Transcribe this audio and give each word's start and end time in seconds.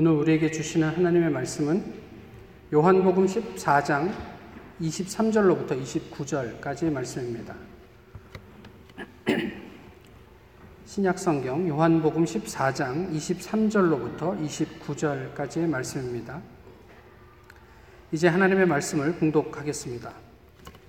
오늘 0.00 0.12
우리에게 0.12 0.52
주시는 0.52 0.90
하나님의 0.90 1.28
말씀은 1.28 1.82
요한복음 2.72 3.26
14장 3.26 4.12
23절로부터 4.80 5.70
29절까지의 5.82 6.92
말씀입니다. 6.92 7.56
신약성경 10.86 11.66
요한복음 11.66 12.24
14장 12.26 13.12
23절로부터 13.12 14.40
29절까지의 14.40 15.66
말씀입니다. 15.66 16.42
이제 18.12 18.28
하나님의 18.28 18.66
말씀을 18.66 19.16
봉독하겠습니다. 19.16 20.12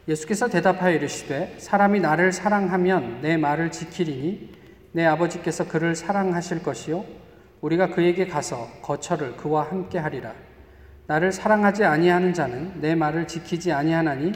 예수께서 0.08 0.50
대답하여 0.50 0.94
이르시되 0.94 1.56
사람이 1.58 2.00
나를 2.00 2.32
사랑하면 2.32 3.22
내 3.22 3.38
말을 3.38 3.72
지키리니 3.72 4.54
내 4.92 5.08
아버지께서 5.08 5.68
그를 5.68 5.96
사랑하실 5.96 6.62
것이요 6.62 7.19
우리가 7.62 7.88
그에게 7.88 8.28
가서 8.28 8.68
거처를 8.82 9.36
그와 9.38 9.64
함께 9.64 9.98
하리라 9.98 10.34
나를 11.08 11.32
사랑하지 11.32 11.84
아니하는 11.84 12.34
자는 12.34 12.82
내 12.82 12.96
말을 12.96 13.28
지키지 13.28 13.72
아니하나니 13.72 14.32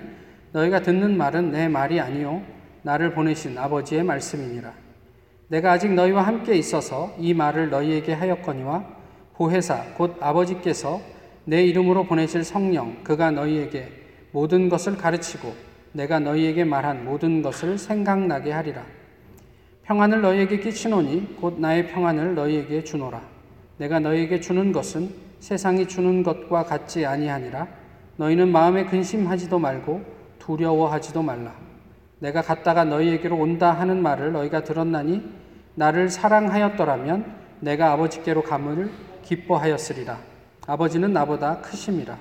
너희가 0.52 0.82
듣는 0.82 1.18
말은 1.18 1.52
내 1.52 1.68
말이 1.68 2.00
아니요 2.00 2.42
나를 2.82 3.14
보내신 3.14 3.58
아버지의 3.58 4.04
말씀이니라 4.04 4.74
내가 5.48 5.72
아직 5.72 5.94
너희와 5.94 6.24
함께 6.24 6.56
있어서 6.56 7.14
이 7.20 7.34
말을 7.34 7.70
너희에게 7.70 8.14
하였거니와 8.14 8.86
보혜사 9.34 9.94
곧 9.96 10.18
아버지께서 10.20 11.02
내 11.46 11.64
이름으로 11.64 12.06
보내실 12.06 12.44
성령 12.44 13.04
그가 13.04 13.32
너희에게 13.32 13.90
모든 14.32 14.70
것을 14.70 14.98
가르치고 14.98 15.54
내가 15.92 16.20
너희에게 16.20 16.64
말한 16.64 17.06
모든 17.06 17.42
것을 17.42 17.78
생각나게 17.78 18.52
하리라. 18.52 18.84
평안을 19.84 20.22
너희에게 20.22 20.60
끼치노니 20.60 21.36
곧 21.42 21.60
나의 21.60 21.88
평안을 21.88 22.36
너희에게 22.36 22.84
주노라. 22.84 23.22
내가 23.78 24.00
너희에게 24.00 24.40
주는 24.40 24.72
것은 24.72 25.10
세상이 25.40 25.88
주는 25.88 26.24
것과 26.24 26.64
같지 26.64 27.06
아니하니라. 27.06 27.68
너희는 28.16 28.50
마음에 28.50 28.86
근심하지도 28.86 29.60
말고 29.60 30.02
두려워하지도 30.40 31.22
말라. 31.22 31.54
내가 32.20 32.42
갔다가 32.42 32.86
너희에게로 32.86 33.36
온다 33.36 33.72
하는 33.74 34.02
말을 34.02 34.32
너희가 34.32 34.64
들었나니 34.64 35.22
나를 35.76 36.10
사랑하였더라면 36.10 37.36
내가 37.60 37.92
아버지께로 37.92 38.44
감을 38.44 38.90
기뻐하였으리라. 39.24 40.18
아버지는 40.66 41.12
나보다 41.12 41.60
크심이라. 41.60 42.18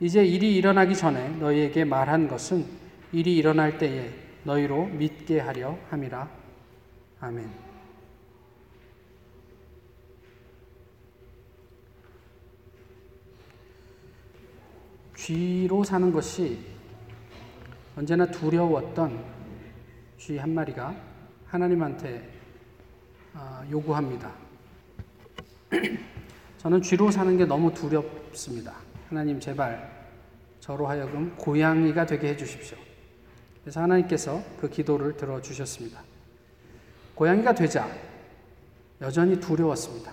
이제 0.00 0.24
일이 0.24 0.56
일어나기 0.56 0.96
전에 0.96 1.28
너희에게 1.38 1.84
말한 1.84 2.26
것은 2.26 2.64
일이 3.12 3.36
일어날 3.36 3.78
때에 3.78 4.10
너희로 4.42 4.86
믿게 4.86 5.38
하려 5.38 5.76
함이라. 5.90 6.37
아멘. 7.20 7.50
쥐로 15.16 15.84
사는 15.84 16.12
것이 16.12 16.58
언제나 17.96 18.24
두려웠던 18.26 19.38
쥐 20.16 20.38
한 20.38 20.54
마리가 20.54 20.94
하나님한테 21.46 22.28
아, 23.34 23.64
요구합니다. 23.70 24.32
저는 26.58 26.82
쥐로 26.82 27.10
사는 27.10 27.36
게 27.36 27.44
너무 27.44 27.72
두렵습니다. 27.74 28.74
하나님 29.08 29.40
제발 29.40 30.08
저로 30.60 30.86
하여금 30.86 31.34
고양이가 31.36 32.06
되게 32.06 32.28
해주십시오. 32.28 32.78
그래서 33.62 33.80
하나님께서 33.82 34.42
그 34.60 34.68
기도를 34.68 35.16
들어주셨습니다. 35.16 36.02
고양이가 37.18 37.52
되자 37.52 37.90
여전히 39.00 39.40
두려웠습니다. 39.40 40.12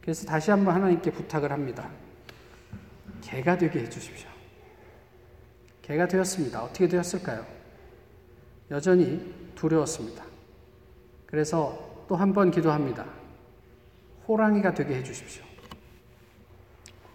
그래서 0.00 0.26
다시 0.26 0.50
한번 0.50 0.74
하나님께 0.74 1.12
부탁을 1.12 1.52
합니다. 1.52 1.88
개가 3.22 3.56
되게 3.56 3.78
해주십시오. 3.78 4.28
개가 5.82 6.08
되었습니다. 6.08 6.64
어떻게 6.64 6.88
되었을까요? 6.88 7.46
여전히 8.72 9.32
두려웠습니다. 9.54 10.24
그래서 11.26 12.04
또 12.08 12.16
한 12.16 12.32
번 12.34 12.50
기도합니다. 12.50 13.06
호랑이가 14.26 14.74
되게 14.74 14.96
해주십시오. 14.96 15.44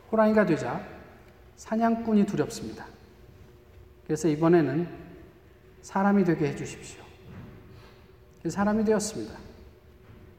호랑이가 0.10 0.46
되자 0.46 0.82
사냥꾼이 1.58 2.26
두렵습니다. 2.26 2.86
그래서 4.06 4.30
이번에는 4.30 4.88
사람이 5.82 6.24
되게 6.24 6.48
해주십시오. 6.48 7.09
사람이 8.48 8.86
되었습니다. 8.86 9.34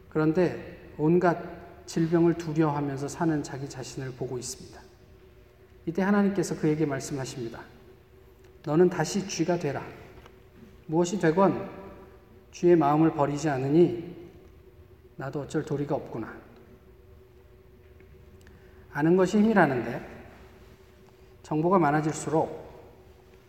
그런데 0.09 0.93
온갖 0.97 1.39
질병을 1.87 2.35
두려워하면서 2.35 3.09
사는 3.09 3.43
자기 3.43 3.69
자신을 3.69 4.13
보고 4.13 4.39
있습니다. 4.39 4.81
이때 5.87 6.03
하나님께서 6.03 6.57
그에게 6.57 6.87
말씀하십니다. 6.87 7.61
너는 8.65 8.91
다시 8.91 9.27
쥐가 9.27 9.59
되라. 9.59 9.83
무엇이 10.87 11.19
되건 11.19 11.69
쥐의 12.53 12.77
마음을 12.77 13.13
버리지 13.13 13.49
않으니 13.49 14.31
나도 15.17 15.43
어쩔 15.43 15.65
도리가 15.65 15.95
없구나. 15.95 16.33
아는 18.93 19.17
것이 19.17 19.39
힘이라는데 19.39 20.21
정보가 21.43 21.79
많아질수록 21.79 22.71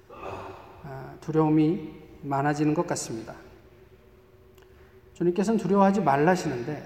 아, 0.09 1.15
두려움이 1.21 1.93
많아지는 2.23 2.73
것 2.73 2.85
같습니다. 2.87 3.35
주님께서는 5.21 5.59
두려워하지 5.59 6.01
말라시는데 6.01 6.83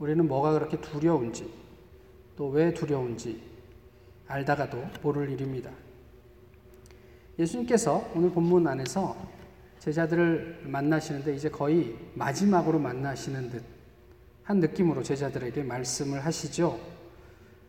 우리는 0.00 0.26
뭐가 0.26 0.52
그렇게 0.52 0.80
두려운지 0.80 1.48
또 2.36 2.48
왜 2.48 2.74
두려운지 2.74 3.40
알다가도 4.26 4.84
모를 5.02 5.30
일입니다. 5.30 5.70
예수님께서 7.38 8.10
오늘 8.14 8.30
본문 8.30 8.66
안에서 8.66 9.16
제자들을 9.78 10.62
만나시는데 10.64 11.34
이제 11.34 11.48
거의 11.48 11.96
마지막으로 12.14 12.78
만나시는 12.78 13.50
듯 13.50 13.76
한 14.46 14.60
느낌으로 14.60 15.02
제자들에게 15.02 15.64
말씀을 15.64 16.24
하시죠. 16.24 16.78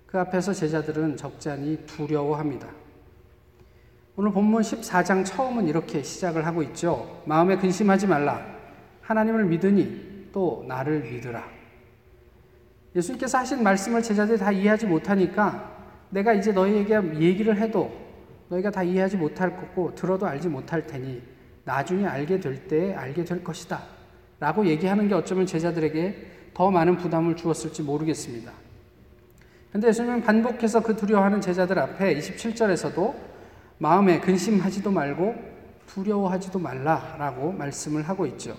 그 0.05 0.19
앞에서 0.19 0.53
제자들은 0.53 1.17
적잖이 1.17 1.85
두려워합니다. 1.88 2.67
오늘 4.16 4.31
본문 4.31 4.61
14장 4.61 5.25
처음은 5.25 5.67
이렇게 5.67 6.03
시작을 6.03 6.45
하고 6.45 6.61
있죠. 6.63 7.23
마음에 7.25 7.57
근심하지 7.57 8.05
말라. 8.05 8.45
하나님을 9.01 9.45
믿으니 9.45 10.06
또 10.31 10.65
나를 10.67 11.01
믿으라. 11.01 11.43
예수님께서 12.95 13.38
하신 13.39 13.63
말씀을 13.63 14.01
제자들이 14.01 14.38
다 14.38 14.51
이해하지 14.51 14.88
못하니까 14.88 15.77
내가 16.09 16.33
이제 16.33 16.51
너희에게 16.51 16.95
얘기를 17.19 17.57
해도 17.57 17.91
너희가 18.49 18.71
다 18.71 18.81
이해하지 18.81 19.17
못할 19.17 19.55
거고 19.57 19.93
들어도 19.93 20.25
알지 20.25 20.47
못할 20.47 20.87
테니 20.87 21.21
나중에 21.66 22.05
알게 22.05 22.39
될때 22.39 22.93
알게 22.93 23.23
될 23.25 23.43
것이다. 23.43 23.81
라고 24.39 24.66
얘기하는 24.66 25.07
게 25.07 25.16
어쩌면 25.16 25.45
제자들에게 25.45 26.51
더 26.53 26.71
많은 26.71 26.97
부담을 26.97 27.35
주었을지 27.35 27.83
모르겠습니다. 27.83 28.51
근데 29.71 29.89
예수님은 29.89 30.21
반복해서 30.21 30.81
그 30.81 30.95
두려워하는 30.95 31.41
제자들 31.41 31.77
앞에 31.77 32.17
27절에서도 32.17 33.13
마음에 33.79 34.19
근심하지도 34.19 34.91
말고 34.91 35.35
두려워하지도 35.87 36.57
말라라고 36.57 37.51
말씀을 37.51 38.03
하고 38.03 38.25
있죠. 38.27 38.55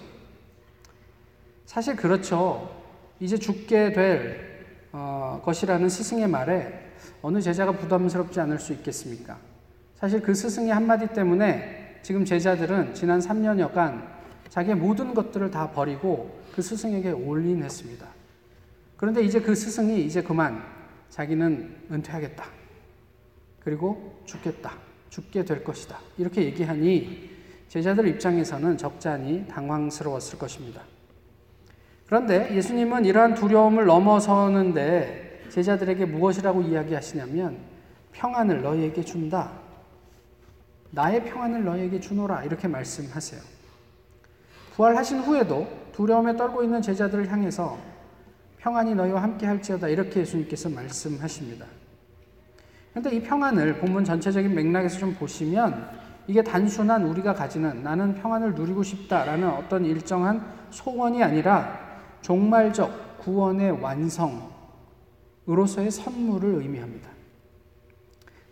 사실 1.69 1.97
그렇죠. 1.97 2.75
이제 3.21 3.37
죽게 3.37 3.93
될 3.93 4.65
어, 4.91 5.43
것이라는 5.45 5.87
스승의 5.91 6.27
말에 6.27 6.93
어느 7.21 7.43
제자가 7.43 7.73
부담스럽지 7.73 8.41
않을 8.41 8.59
수 8.59 8.73
있겠습니까? 8.73 9.37
사실 9.95 10.23
그 10.23 10.35
스승의 10.35 10.73
한마디 10.73 11.09
때문에 11.09 12.01
지금 12.03 12.25
제자들은 12.25 12.95
지난 12.95 13.21
3년여간 13.21 14.03
자기의 14.49 14.77
모든 14.77 15.13
것들을 15.13 15.51
다 15.51 15.71
버리고 15.71 16.41
그 16.55 16.63
스승에게 16.63 17.11
올인했습니다. 17.11 18.07
그런데 18.97 19.23
이제 19.23 19.39
그 19.39 19.55
스승이 19.55 20.07
이제 20.07 20.23
그만 20.23 20.65
자기는 21.11 21.77
은퇴하겠다. 21.93 22.47
그리고 23.61 24.23
죽겠다. 24.25 24.73
죽게 25.11 25.45
될 25.45 25.63
것이다. 25.63 26.01
이렇게 26.17 26.45
얘기하니 26.45 27.29
제자들 27.69 28.09
입장에서는 28.09 28.79
적잖이 28.79 29.47
당황스러웠을 29.49 30.39
것입니다. 30.39 30.81
그런데 32.09 32.55
예수님은 32.55 33.05
이러한 33.05 33.35
두려움을 33.35 33.85
넘어서는데 33.85 35.45
제자들에게 35.51 36.07
무엇이라고 36.07 36.63
이야기하시냐면 36.63 37.59
평안을 38.13 38.63
너희에게 38.63 39.03
준다. 39.03 39.51
나의 40.91 41.23
평안을 41.27 41.65
너희에게 41.65 42.01
주노라. 42.01 42.45
이렇게 42.45 42.67
말씀하세요. 42.67 43.41
부활하신 44.75 45.21
후에도 45.21 45.69
두려움에 45.93 46.35
떨고 46.35 46.63
있는 46.63 46.81
제자들을 46.81 47.31
향해서 47.31 47.77
평안이 48.57 48.95
너희와 48.95 49.23
함께 49.23 49.47
할지어다 49.47 49.89
이렇게 49.89 50.21
예수님께서 50.21 50.71
말씀하십니다. 50.71 51.67
그런데 52.91 53.17
이 53.17 53.23
평안을 53.23 53.81
본문 53.81 54.05
전체적인 54.05 54.55
맥락에서 54.55 54.99
좀 54.99 55.15
보시면 55.15 55.91
이게 56.27 56.43
단순한 56.43 57.05
우리가 57.05 57.35
가지는 57.35 57.83
나는 57.83 58.15
평안을 58.15 58.55
누리고 58.55 58.83
싶다라는 58.83 59.49
어떤 59.51 59.85
일정한 59.85 60.43
소원이 60.71 61.23
아니라 61.23 61.88
종말적 62.23 63.19
구원의 63.19 63.83
완성이 63.83 64.41
으로서의 65.49 65.91
선물을 65.91 66.63
의미합니다. 66.63 67.09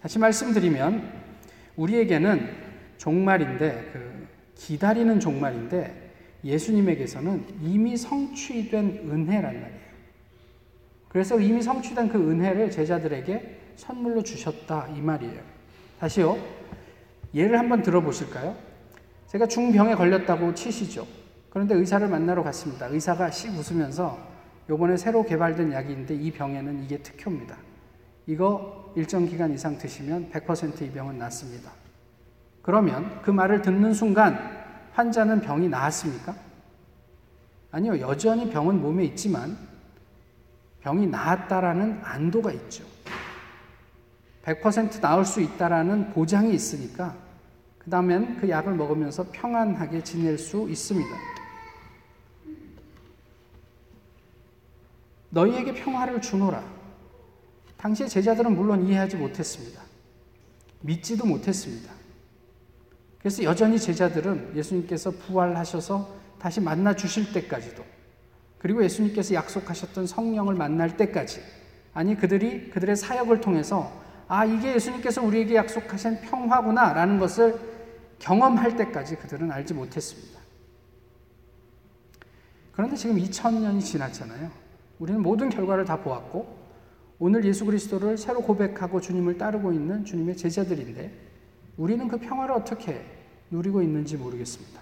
다시 0.01 0.19
말씀드리면 0.19 1.13
우리에게는 1.77 2.49
종말인데 2.97 3.91
그 3.93 4.29
기다리는 4.55 5.21
종말인데 5.21 6.07
예수님에게서는 6.45 7.45
이미 7.63 7.97
성취된 7.97 9.09
은혜란 9.11 9.61
말이에요. 9.61 9.87
그래서 11.09 11.41
이미 11.41 11.63
성취된 11.63 12.09
그 12.09 12.19
은혜를 12.19 12.71
제자들에게 12.71 13.61
선물로 13.77 14.23
주셨다 14.23 14.89
이 14.97 15.01
말이에요. 15.01 15.41
다시요. 15.99 16.39
예를 17.35 17.59
한번 17.59 17.83
들어보실까요? 17.83 18.57
제가 19.27 19.47
중병에 19.47 19.95
걸렸다고 19.95 20.55
치시죠. 20.55 21.07
그런데 21.50 21.75
의사를 21.75 22.06
만나러 22.08 22.43
갔습니다. 22.43 22.87
의사가 22.87 23.31
씩 23.31 23.50
웃으면서 23.52 24.19
요번에 24.69 24.96
새로 24.96 25.25
개발된 25.25 25.72
있는데 25.90 26.14
이 26.14 26.31
병에는 26.32 26.82
이게 26.84 26.98
특효입니다. 26.98 27.56
이거 28.26 28.93
일정 28.96 29.26
기간 29.26 29.52
이상 29.52 29.78
드시면 29.78 30.31
100%이 30.31 30.90
병은 30.90 31.19
낫습니다. 31.19 31.70
그러면 32.62 33.22
그 33.22 33.31
말을 33.31 33.62
듣는 33.62 33.94
순간 33.94 34.38
환자는 34.93 35.40
병이 35.40 35.69
나았습니까? 35.69 36.34
아니요. 37.70 38.00
여전히 38.00 38.50
병은 38.50 38.81
몸에 38.81 39.04
있지만 39.04 39.56
병이 40.81 41.06
나았다라는 41.06 42.00
안도가 42.02 42.50
있죠. 42.52 42.84
100% 44.43 45.00
나을 45.00 45.25
수 45.25 45.40
있다라는 45.40 46.10
보장이 46.10 46.54
있으니까 46.54 47.14
그 47.78 47.90
다음엔 47.90 48.38
그 48.38 48.48
약을 48.48 48.75
먹으면서 48.75 49.26
평안하게 49.31 50.02
지낼 50.02 50.38
수 50.38 50.69
있습니다. 50.69 51.36
너희에게 55.37 55.75
평화를 55.75 56.23
주노라. 56.23 56.65
당시의 57.77 58.09
제자들은 58.09 58.56
물론 58.56 58.87
이해하지 58.87 59.17
못했습니다. 59.17 59.83
믿지도 60.81 61.27
못했습니다. 61.27 61.93
그래서 63.19 63.43
여전히 63.43 63.79
제자들은 63.79 64.56
예수님께서 64.56 65.11
부활하셔서 65.11 66.17
다시 66.38 66.61
만나 66.61 66.97
주실 66.97 67.33
때까지도 67.35 67.85
그리고 68.59 68.83
예수님께서 68.83 69.35
약속하셨던 69.35 70.06
성령을 70.06 70.55
만날 70.55 70.97
때까지 70.97 71.43
아니 71.93 72.17
그들이 72.17 72.71
그들의 72.71 72.97
사역을 72.97 73.41
통해서 73.41 73.93
아 74.29 74.44
이게 74.44 74.75
예수님께서 74.75 75.23
우리에게 75.23 75.56
약속하신 75.56 76.23
평화구나라는 76.23 77.19
것을 77.19 77.59
경험할 78.21 78.77
때까지 78.77 79.17
그들은 79.17 79.50
알지 79.50 79.75
못했습니다. 79.75 80.41
그런데 82.73 82.97
지금 82.97 83.17
2000년이 83.17 83.82
지났잖아요. 83.82 84.66
우리는 84.98 85.20
모든 85.20 85.48
결과를 85.48 85.84
다 85.84 86.00
보았고 86.00 86.66
오늘 87.19 87.44
예수 87.44 87.64
그리스도를 87.64 88.19
새로 88.19 88.40
고백하고 88.43 89.00
주님을 89.00 89.38
따르고 89.38 89.72
있는 89.72 90.04
주님의 90.04 90.37
제자들인데 90.37 91.10
우리는 91.76 92.08
그 92.08 92.19
평화를 92.19 92.54
어떻게 92.54 93.04
누리고 93.50 93.82
있는지 93.82 94.16
모르겠습니다. 94.16 94.81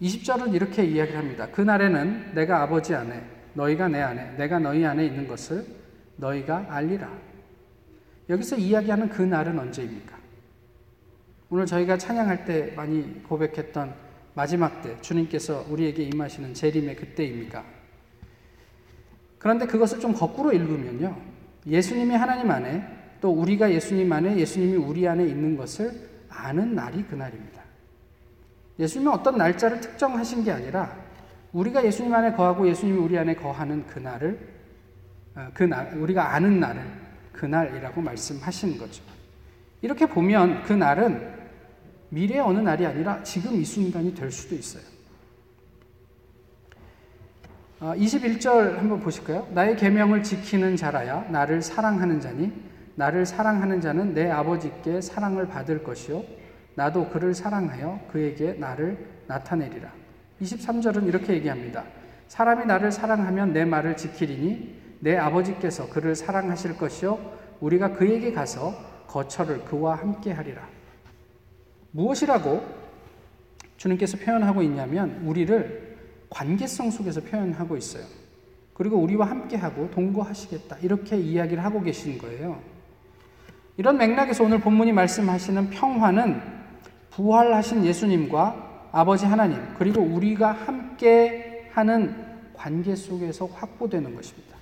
20절은 0.00 0.52
이렇게 0.52 0.84
이야기를 0.84 1.18
합니다. 1.18 1.48
그날에는 1.50 2.34
내가 2.34 2.62
아버지 2.62 2.94
안에, 2.94 3.24
너희가 3.54 3.88
내 3.88 4.00
안에, 4.00 4.32
내가 4.36 4.58
너희 4.58 4.84
안에 4.84 5.06
있는 5.06 5.28
것을 5.28 5.64
너희가 6.16 6.66
알리라. 6.68 7.08
여기서 8.28 8.56
이야기하는 8.56 9.08
그 9.08 9.22
날은 9.22 9.58
언제입니까? 9.58 10.18
오늘 11.50 11.66
저희가 11.66 11.98
찬양할 11.98 12.44
때 12.44 12.72
많이 12.74 13.22
고백했던 13.22 13.94
마지막 14.34 14.82
때 14.82 14.96
주님께서 15.00 15.66
우리에게 15.68 16.04
임하시는 16.04 16.54
재림의 16.54 16.96
그때입니까? 16.96 17.64
그런데 19.38 19.66
그것을 19.66 20.00
좀 20.00 20.12
거꾸로 20.14 20.52
읽으면요. 20.52 21.16
예수님이 21.66 22.14
하나님 22.14 22.50
안에 22.50 22.84
또 23.20 23.30
우리가 23.30 23.70
예수님 23.70 24.12
안에 24.12 24.36
예수님이 24.36 24.76
우리 24.76 25.06
안에 25.06 25.24
있는 25.24 25.56
것을 25.56 26.08
아는 26.28 26.74
날이 26.74 27.02
그날입니다. 27.04 27.62
예수님은 28.78 29.12
어떤 29.12 29.36
날짜를 29.36 29.80
특정하신 29.80 30.44
게 30.44 30.52
아니라 30.52 30.96
우리가 31.52 31.84
예수님 31.84 32.12
안에 32.14 32.32
거하고 32.32 32.68
예수님이 32.68 32.98
우리 32.98 33.18
안에 33.18 33.34
거하는 33.34 33.86
그날을 33.86 34.38
어, 35.34 35.48
그날 35.54 35.94
우리가 35.96 36.34
아는 36.34 36.60
날을 36.60 36.82
그날이라고 37.32 38.00
말씀하신 38.00 38.78
거죠. 38.78 39.02
이렇게 39.80 40.06
보면 40.06 40.62
그 40.62 40.72
날은 40.72 41.41
미래의 42.12 42.40
어느 42.40 42.58
날이 42.58 42.84
아니라 42.84 43.22
지금 43.22 43.54
이 43.54 43.64
순간이 43.64 44.14
될 44.14 44.30
수도 44.30 44.54
있어요. 44.54 44.82
21절 47.80 48.46
어, 48.46 48.78
한번 48.78 49.00
보실까요? 49.00 49.48
나의 49.52 49.76
계명을 49.76 50.22
지키는 50.22 50.76
자라야 50.76 51.22
나를 51.30 51.62
사랑하는 51.62 52.20
자니 52.20 52.52
나를 52.94 53.24
사랑하는 53.24 53.80
자는 53.80 54.14
내 54.14 54.30
아버지께 54.30 55.00
사랑을 55.00 55.48
받을 55.48 55.82
것이요. 55.82 56.22
나도 56.74 57.08
그를 57.08 57.34
사랑하여 57.34 58.00
그에게 58.12 58.52
나를 58.52 59.04
나타내리라. 59.26 59.90
23절은 60.42 61.06
이렇게 61.06 61.32
얘기합니다. 61.32 61.84
사람이 62.28 62.66
나를 62.66 62.92
사랑하면 62.92 63.54
내 63.54 63.64
말을 63.64 63.96
지키리니 63.96 64.98
내 65.00 65.16
아버지께서 65.16 65.88
그를 65.88 66.14
사랑하실 66.14 66.76
것이요. 66.76 67.18
우리가 67.60 67.92
그에게 67.94 68.32
가서 68.32 68.74
거처를 69.06 69.64
그와 69.64 69.96
함께 69.96 70.30
하리라. 70.30 70.68
무엇이라고 71.92 72.62
주님께서 73.76 74.18
표현하고 74.18 74.62
있냐면 74.62 75.22
우리를 75.24 75.96
관계성 76.30 76.90
속에서 76.90 77.20
표현하고 77.20 77.76
있어요. 77.76 78.04
그리고 78.74 78.96
우리와 78.98 79.28
함께하고 79.28 79.90
동거하시겠다. 79.90 80.78
이렇게 80.82 81.16
이야기를 81.16 81.64
하고 81.64 81.82
계신 81.82 82.18
거예요. 82.18 82.60
이런 83.76 83.96
맥락에서 83.96 84.44
오늘 84.44 84.60
본문이 84.60 84.92
말씀하시는 84.92 85.70
평화는 85.70 86.40
부활하신 87.10 87.84
예수님과 87.84 88.88
아버지 88.92 89.26
하나님, 89.26 89.58
그리고 89.78 90.00
우리가 90.02 90.52
함께 90.52 91.68
하는 91.72 92.14
관계 92.54 92.94
속에서 92.94 93.46
확보되는 93.46 94.14
것입니다. 94.14 94.56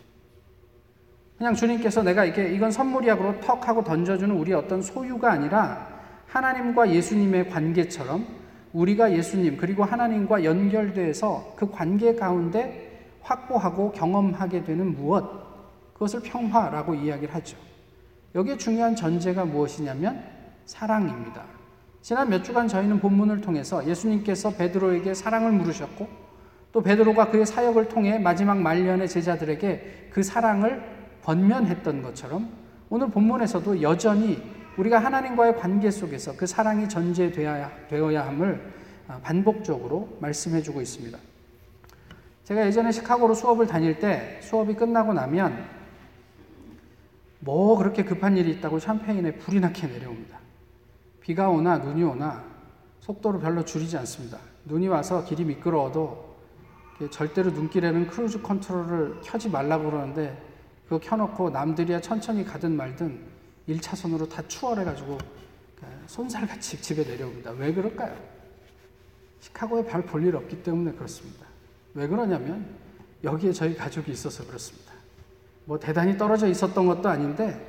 그냥 1.39 1.55
주님께서 1.55 2.03
내가 2.03 2.25
이게 2.25 2.53
이건 2.53 2.71
선물이야 2.71 3.17
그러고 3.17 3.41
턱 3.41 3.67
하고 3.67 3.83
던져주는 3.83 4.35
우리 4.35 4.53
어떤 4.53 4.83
소유가 4.83 5.33
아니라 5.33 5.90
하나님과 6.31 6.91
예수님의 6.91 7.51
관계처럼 7.51 8.25
우리가 8.73 9.13
예수님 9.13 9.57
그리고 9.57 9.83
하나님과 9.83 10.45
연결돼서 10.45 11.55
그 11.57 11.71
관계 11.71 12.15
가운데 12.15 13.19
확보하고 13.23 13.91
경험하게 13.93 14.65
되는 14.65 14.95
무엇 14.95 15.93
그것을 15.93 16.21
평화라고 16.21 16.95
이야기를 16.95 17.35
하죠. 17.35 17.57
여기에 18.35 18.57
중요한 18.57 18.95
전제가 18.95 19.45
무엇이냐면 19.45 20.23
사랑입니다. 20.65 21.43
지난 22.01 22.31
몇 22.31 22.45
주간 22.45 22.69
저희는 22.69 23.01
본문을 23.01 23.41
통해서 23.41 23.87
예수님께서 23.87 24.51
베드로에게 24.51 25.15
사랑을 25.15 25.51
물으셨고 25.53 26.09
또 26.73 26.81
베드로가 26.81 27.31
그의 27.31 27.45
사역을 27.45 27.89
통해 27.89 28.19
마지막 28.21 28.59
말년의 28.59 29.09
제자들에게 29.09 30.11
그 30.13 30.23
사랑을 30.23 30.83
번면했던 31.23 32.03
것처럼 32.03 32.49
오늘 32.89 33.11
본문에서도 33.11 33.83
여전히 33.83 34.60
우리가 34.81 34.99
하나님과의 34.99 35.57
관계 35.57 35.91
속에서 35.91 36.35
그 36.37 36.47
사랑이 36.47 36.89
전제되어야 36.89 38.27
함을 38.27 38.73
반복적으로 39.23 40.17
말씀해 40.21 40.63
주고 40.63 40.81
있습니다. 40.81 41.19
제가 42.45 42.67
예전에 42.67 42.91
시카고로 42.91 43.35
수업을 43.35 43.67
다닐 43.67 43.99
때 43.99 44.39
수업이 44.43 44.75
끝나고 44.75 45.13
나면 45.13 45.67
뭐 47.41 47.77
그렇게 47.77 48.05
급한 48.05 48.39
일이 48.39 48.53
있다고 48.53 48.79
샴페인에 48.79 49.37
불이 49.37 49.61
나게 49.61 49.87
내려옵니다. 49.87 50.39
비가 51.21 51.51
오나 51.51 51.77
눈이 51.77 52.03
오나 52.03 52.43
속도를 53.01 53.41
별로 53.41 53.65
줄이지 53.65 53.99
않습니다. 53.99 54.39
눈이 54.65 54.89
와서 54.89 55.25
길이 55.25 55.45
미끄러워도 55.45 56.37
절대로 57.11 57.51
눈길에는 57.51 58.07
cruise 58.07 58.41
control을 58.41 59.21
켜지 59.23 59.51
말라고 59.51 59.91
그러는데 59.91 60.43
그거 60.85 60.99
켜놓고 60.99 61.51
남들이야 61.51 62.01
천천히 62.01 62.45
가든 62.45 62.77
말든 62.77 63.30
1차선으로 63.75 64.29
다 64.29 64.43
추월해가지고 64.47 65.19
그 65.77 65.87
쏜살같이 66.07 66.81
집에 66.83 67.05
내려옵니다. 67.05 67.53
왜 67.53 67.73
그럴까요? 67.73 68.17
시카고에 69.41 69.87
별 69.87 70.12
볼일 70.12 70.37
없기 70.37 70.63
때문에 70.63 70.93
그렇습니다. 70.93 71.47
왜 71.95 72.07
그러냐면 72.07 72.67
여기에 73.25 73.53
저희 73.53 73.75
가족이 73.75 74.11
있어서 74.13 74.47
그렇습니다. 74.47 74.93
뭐 75.65 75.79
대단히 75.79 76.17
떨어져 76.17 76.47
있었던 76.49 76.87
것도 76.87 77.09
아닌데 77.09 77.67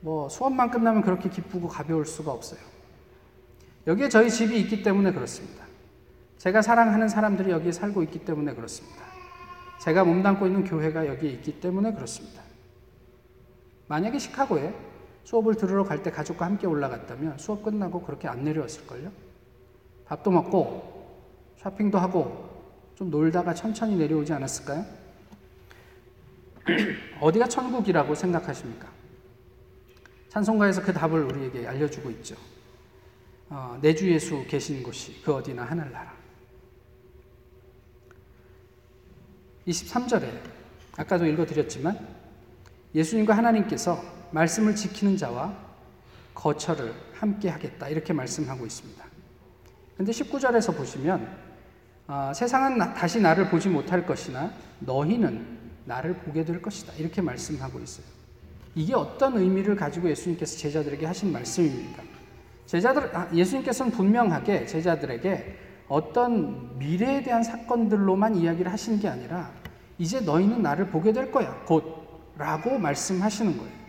뭐 0.00 0.28
수업만 0.28 0.70
끝나면 0.70 1.02
그렇게 1.02 1.28
기쁘고 1.28 1.68
가벼울 1.68 2.04
수가 2.04 2.32
없어요. 2.32 2.60
여기에 3.86 4.08
저희 4.08 4.30
집이 4.30 4.58
있기 4.60 4.82
때문에 4.82 5.12
그렇습니다. 5.12 5.64
제가 6.38 6.62
사랑하는 6.62 7.08
사람들이 7.08 7.50
여기에 7.50 7.72
살고 7.72 8.02
있기 8.04 8.24
때문에 8.24 8.54
그렇습니다. 8.54 9.02
제가 9.80 10.04
몸담고 10.04 10.46
있는 10.46 10.64
교회가 10.64 11.06
여기에 11.06 11.30
있기 11.30 11.60
때문에 11.60 11.92
그렇습니다. 11.92 12.42
만약에 13.88 14.18
시카고에 14.18 14.74
수업을 15.24 15.56
들으러 15.56 15.84
갈 15.84 16.02
때 16.02 16.10
가족과 16.10 16.46
함께 16.46 16.66
올라갔다면 16.66 17.38
수업 17.38 17.62
끝나고 17.62 18.02
그렇게 18.02 18.28
안 18.28 18.44
내려왔을걸요? 18.44 19.10
밥도 20.06 20.30
먹고 20.30 20.94
쇼핑도 21.56 21.98
하고 21.98 22.50
좀 22.94 23.10
놀다가 23.10 23.54
천천히 23.54 23.96
내려오지 23.96 24.32
않았을까요? 24.34 24.84
어디가 27.20 27.48
천국이라고 27.48 28.14
생각하십니까? 28.14 28.88
찬송가에서 30.28 30.82
그 30.82 30.92
답을 30.92 31.24
우리에게 31.24 31.66
알려주고 31.66 32.10
있죠. 32.10 32.36
어, 33.48 33.78
내주 33.80 34.10
예수 34.10 34.44
계신 34.46 34.82
곳이 34.82 35.22
그 35.22 35.32
어디나 35.34 35.64
하늘나라. 35.64 36.12
23절에 39.66 40.28
아까도 40.96 41.24
읽어드렸지만 41.26 41.98
예수님과 42.94 43.36
하나님께서 43.36 44.13
말씀을 44.34 44.74
지키는 44.74 45.16
자와 45.16 45.56
거처를 46.34 46.92
함께 47.14 47.48
하겠다 47.48 47.88
이렇게 47.88 48.12
말씀하고 48.12 48.66
있습니다. 48.66 49.04
근데 49.96 50.10
19절에서 50.10 50.76
보시면 50.76 51.26
어, 52.08 52.32
세상은 52.34 52.76
나, 52.76 52.92
다시 52.92 53.20
나를 53.20 53.48
보지 53.48 53.68
못할 53.68 54.04
것이나 54.04 54.52
너희는 54.80 55.46
나를 55.84 56.14
보게 56.14 56.44
될 56.44 56.60
것이다 56.60 56.92
이렇게 56.94 57.22
말씀하고 57.22 57.78
있어요. 57.78 58.04
이게 58.74 58.92
어떤 58.94 59.38
의미를 59.38 59.76
가지고 59.76 60.10
예수님께서 60.10 60.58
제자들에게 60.58 61.06
하신 61.06 61.32
말씀입니까? 61.32 62.02
제자들 62.66 63.16
아, 63.16 63.28
예수님께서는 63.32 63.92
분명하게 63.92 64.66
제자들에게 64.66 65.58
어떤 65.86 66.76
미래에 66.78 67.22
대한 67.22 67.44
사건들로만 67.44 68.34
이야기를 68.34 68.72
하신 68.72 68.98
게 68.98 69.06
아니라 69.06 69.52
이제 69.96 70.20
너희는 70.20 70.60
나를 70.60 70.88
보게 70.88 71.12
될 71.12 71.30
거야 71.30 71.54
곧 71.66 72.02
라고 72.36 72.78
말씀하시는 72.78 73.56
거예요. 73.56 73.83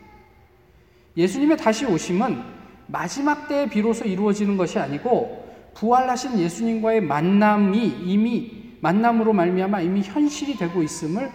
예수님의 1.17 1.57
다시 1.57 1.85
오심은 1.85 2.41
마지막 2.87 3.47
때에 3.47 3.69
비로소 3.69 4.05
이루어지는 4.05 4.57
것이 4.57 4.77
아니고 4.79 5.45
부활하신 5.75 6.39
예수님과의 6.39 7.01
만남이 7.01 8.03
이미 8.05 8.75
만남으로 8.81 9.33
말미암아 9.33 9.81
이미 9.81 10.01
현실이 10.01 10.57
되고 10.57 10.83
있음을 10.83 11.31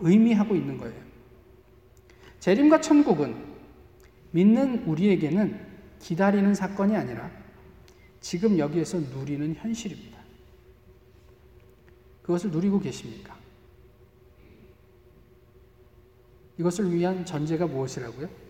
의미하고 0.00 0.54
있는 0.54 0.78
거예요. 0.78 0.94
재림과 2.40 2.80
천국은 2.80 3.36
믿는 4.30 4.84
우리에게는 4.86 5.60
기다리는 6.00 6.54
사건이 6.54 6.96
아니라 6.96 7.30
지금 8.20 8.58
여기에서 8.58 8.98
누리는 8.98 9.54
현실입니다. 9.54 10.18
그것을 12.22 12.50
누리고 12.50 12.80
계십니까? 12.80 13.36
이것을 16.58 16.92
위한 16.92 17.24
전제가 17.24 17.66
무엇이라고요? 17.66 18.43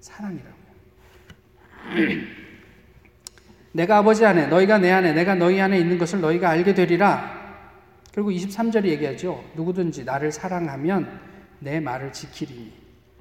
사랑이라고요. 0.00 0.70
내가 3.72 3.98
아버지 3.98 4.24
안에, 4.24 4.48
너희가 4.48 4.78
내 4.78 4.90
안에, 4.90 5.12
내가 5.12 5.34
너희 5.34 5.60
안에 5.60 5.78
있는 5.78 5.98
것을 5.98 6.20
너희가 6.20 6.50
알게 6.50 6.74
되리라. 6.74 7.38
그리고 8.12 8.30
23절에 8.30 8.86
얘기하죠. 8.86 9.44
누구든지 9.54 10.04
나를 10.04 10.32
사랑하면 10.32 11.20
내 11.60 11.78
말을 11.78 12.12
지키리니. 12.12 12.72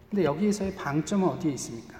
근데 0.09 0.23
여기에서의 0.23 0.75
방점은 0.75 1.27
어디에 1.27 1.51
있습니까? 1.51 1.99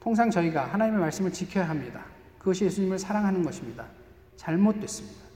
통상 0.00 0.30
저희가 0.30 0.66
하나님의 0.66 1.00
말씀을 1.00 1.32
지켜야 1.32 1.68
합니다. 1.68 2.04
그것이 2.38 2.64
예수님을 2.64 2.98
사랑하는 2.98 3.42
것입니다. 3.42 3.86
잘못됐습니다. 4.36 5.28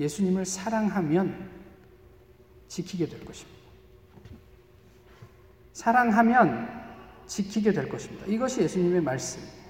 예수님을 0.00 0.44
사랑하면 0.44 1.50
지키게 2.68 3.06
될 3.06 3.24
것입니다. 3.24 3.54
사랑하면 5.72 6.83
지키게 7.26 7.72
될 7.72 7.88
것입니다. 7.88 8.26
이것이 8.26 8.62
예수님의 8.62 9.00
말씀입니다. 9.02 9.64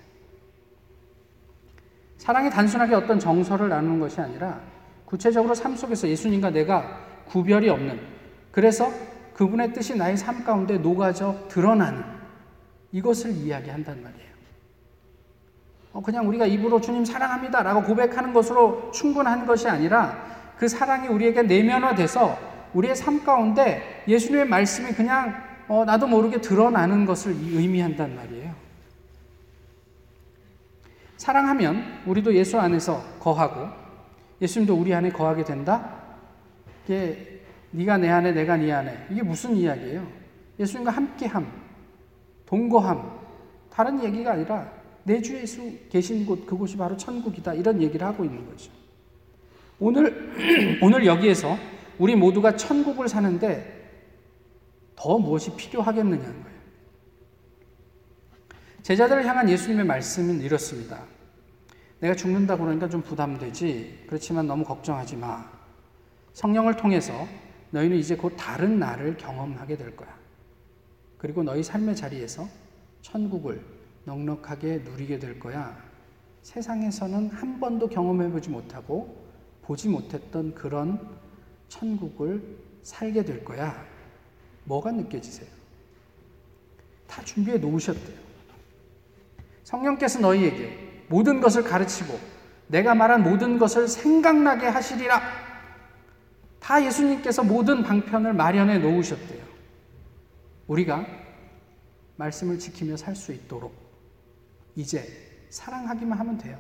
사랑이 2.19 2.51
단순하게 2.51 2.95
어떤 2.95 3.19
정서를 3.19 3.69
나누는 3.69 4.01
것이 4.01 4.21
아니라 4.21 4.61
구체적으로 5.05 5.55
삶 5.55 5.77
속에서 5.77 6.09
예수님과 6.09 6.51
내가 6.51 7.01
구별이 7.27 7.69
없는 7.69 8.01
그래서 8.51 8.91
그분의 9.35 9.73
뜻이 9.73 9.97
나의 9.97 10.17
삶 10.17 10.45
가운데 10.45 10.79
녹아져 10.79 11.37
드러나는 11.49 12.03
이것을 12.93 13.33
이야기한단 13.33 14.03
말이에요. 14.03 14.35
어, 15.93 16.01
그냥 16.01 16.27
우리가 16.29 16.47
입으로 16.47 16.81
주님 16.81 17.05
사랑합니다 17.05 17.63
라고 17.63 17.83
고백하는 17.83 18.33
것으로 18.33 18.91
충분한 18.93 19.47
것이 19.47 19.69
아니라 19.69 20.17
그 20.57 20.69
사랑이 20.69 21.09
우리에게 21.09 21.43
내면화돼서 21.43 22.39
우리의 22.75 22.97
삶 22.97 23.25
가운데 23.25 24.03
예수님의 24.09 24.47
말씀이 24.47 24.93
그냥 24.93 25.54
어, 25.69 25.85
나도 25.85 26.07
모르게 26.07 26.41
드러나는 26.41 27.07
것을 27.07 27.33
의미한단 27.33 28.15
말이에요. 28.15 28.55
사랑하면 31.17 32.03
우리도 32.07 32.35
예수 32.35 32.59
안에서 32.59 33.03
거하고 33.19 33.69
예수님도 34.43 34.75
우리 34.75 34.93
안에 34.93 35.11
거하게 35.11 35.45
된다. 35.45 36.03
이게 36.85 37.41
네가 37.71 37.99
내 37.99 38.11
안에 38.11 38.33
내가 38.33 38.57
네 38.57 38.71
안에 38.73 39.07
이게 39.11 39.23
무슨 39.23 39.57
이야기예요? 39.57 40.07
예수님과 40.59 40.91
함께함, 40.91 41.47
동거함, 42.47 43.11
다른 43.71 44.03
얘기가 44.05 44.33
아니라 44.33 44.71
내 45.05 45.21
주 45.21 45.35
예수 45.37 45.71
계신 45.91 46.25
곳 46.27 46.47
그곳이 46.47 46.77
바로 46.77 46.97
천국이다 46.97 47.55
이런 47.55 47.81
얘기를 47.81 48.07
하고 48.07 48.25
있는 48.25 48.47
거죠. 48.47 48.71
오늘 49.79 50.33
오늘 50.83 51.05
여기에서 51.07 51.57
우리 51.99 52.15
모두가 52.17 52.57
천국을 52.57 53.09
사는데 53.09 53.84
더 54.97 55.19
무엇이 55.19 55.55
필요하겠느냐는 55.57 56.43
거예요. 56.43 56.55
제자들을 58.83 59.25
향한 59.27 59.49
예수님의 59.49 59.87
말씀은 59.87 60.41
이렇습니다. 60.43 61.05
내가 62.01 62.15
죽는다 62.15 62.57
그러니까 62.57 62.89
좀 62.89 63.03
부담되지. 63.03 64.05
그렇지만 64.07 64.47
너무 64.47 64.65
걱정하지 64.65 65.17
마. 65.17 65.51
성령을 66.35 66.77
통해서 66.77 67.27
너희는 67.71 67.97
이제 67.97 68.15
곧 68.15 68.35
다른 68.37 68.79
나를 68.79 69.17
경험하게 69.17 69.77
될 69.77 69.97
거야. 69.97 70.15
그리고 71.17 71.43
너희 71.43 71.63
삶의 71.63 71.97
자리에서 71.97 72.47
천국을 73.01 73.65
넉넉하게 74.05 74.83
누리게 74.85 75.19
될 75.19 75.41
거야. 75.41 75.83
세상에서는 76.43 77.31
한 77.31 77.59
번도 77.59 77.89
경험해 77.89 78.31
보지 78.31 78.51
못하고 78.51 79.25
보지 79.63 79.89
못했던 79.89 80.55
그런 80.55 81.01
천국을 81.69 82.59
살게 82.83 83.25
될 83.25 83.45
거야. 83.45 83.94
뭐가 84.65 84.93
느껴지세요? 84.93 85.49
다 87.07 87.23
준비해 87.23 87.59
놓으셨대요. 87.59 88.25
성령께서 89.65 90.19
너희에게 90.21 91.05
모든 91.09 91.41
것을 91.41 91.63
가르치고 91.63 92.19
내가 92.69 92.95
말한 92.95 93.23
모든 93.23 93.59
것을 93.59 93.89
생각나게 93.89 94.67
하시리라. 94.67 95.21
다 96.61 96.83
예수님께서 96.85 97.45
모든 97.45 97.83
방편을 97.83 98.33
마련해 98.33 98.79
놓으셨대요. 98.79 99.45
우리가 100.67 101.07
말씀을 102.17 102.59
지키며 102.59 102.97
살 102.97 103.15
수 103.15 103.33
있도록 103.33 103.75
이제 104.77 105.07
사랑하기만 105.51 106.19
하면 106.19 106.39
돼요. 106.39 106.59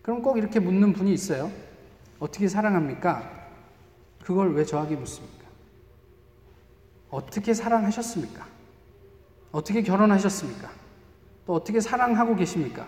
그럼 0.00 0.22
꼭 0.22 0.38
이렇게 0.38 0.60
묻는 0.60 0.92
분이 0.92 1.12
있어요. 1.12 1.50
어떻게 2.18 2.48
사랑합니까? 2.48 3.48
그걸 4.22 4.54
왜 4.54 4.64
저에게 4.64 4.94
묻습니까? 4.96 5.41
어떻게 7.12 7.52
사랑하셨습니까? 7.54 8.44
어떻게 9.52 9.82
결혼하셨습니까? 9.82 10.70
또 11.46 11.54
어떻게 11.54 11.78
사랑하고 11.78 12.34
계십니까? 12.34 12.86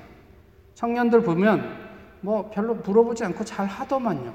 청년들 0.75 1.23
보면 1.23 1.85
뭐 2.23 2.51
별로 2.51 2.75
물어보지 2.75 3.23
않고 3.25 3.45
잘 3.45 3.67
하더만요. 3.67 4.35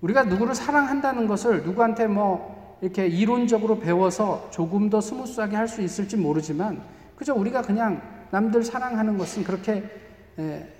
우리가 0.00 0.24
누구를 0.24 0.54
사랑한다는 0.54 1.26
것을 1.26 1.62
누구한테 1.64 2.06
뭐 2.06 2.78
이렇게 2.80 3.06
이론적으로 3.06 3.78
배워서 3.78 4.48
조금 4.50 4.88
더 4.88 5.00
smooth하게 5.00 5.56
할 5.56 5.68
수 5.68 5.82
있을지 5.82 6.16
모르지만 6.16 6.82
그저 7.14 7.34
우리가 7.34 7.60
그냥 7.62 8.00
남들 8.30 8.64
사랑하는 8.64 9.18
것은 9.18 9.44
그렇게 9.44 9.84
에, 10.38 10.74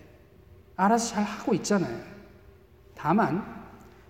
알아서 0.76 1.14
잘 1.14 1.24
하고 1.24 1.52
있잖아요. 1.54 1.98
다만 2.94 3.57